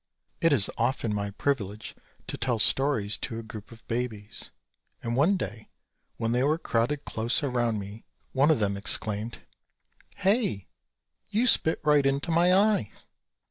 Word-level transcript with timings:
It 0.41 0.51
is 0.51 0.71
often 0.79 1.13
my 1.13 1.29
privilege 1.29 1.93
to 2.25 2.35
tell 2.35 2.57
stories 2.57 3.19
to 3.19 3.37
a 3.37 3.43
group 3.43 3.71
of 3.71 3.87
babies, 3.87 4.49
and 5.03 5.15
one 5.15 5.37
day 5.37 5.69
when 6.17 6.31
they 6.31 6.43
were 6.43 6.57
crowded 6.57 7.05
close 7.05 7.43
around 7.43 7.77
me 7.77 8.03
one 8.31 8.49
of 8.49 8.57
them 8.57 8.77
exclaimed 8.77 9.41
"Hey, 10.15 10.69
you 11.27 11.45
spit 11.45 11.79
right 11.83 12.03
in 12.07 12.19
my 12.29 12.51
eye." 12.51 12.91